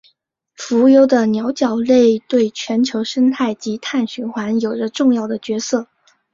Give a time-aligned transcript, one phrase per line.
[0.55, 5.85] 浮游的桡脚类对全球生态及碳循环有着重要的角色。